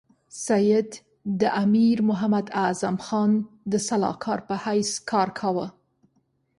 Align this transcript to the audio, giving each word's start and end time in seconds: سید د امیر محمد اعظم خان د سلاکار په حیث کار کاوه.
سید 0.45 0.89
د 1.41 1.41
امیر 1.63 1.97
محمد 2.09 2.45
اعظم 2.63 2.95
خان 3.05 3.31
د 3.71 3.73
سلاکار 3.87 4.39
په 4.47 4.55
حیث 4.63 4.89
کار 5.11 5.29
کاوه. 5.39 5.67